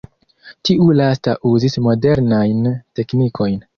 Tiu 0.69 0.87
lasta 1.01 1.35
uzis 1.51 1.77
modernajn 1.89 2.65
teknikojn. 3.01 3.63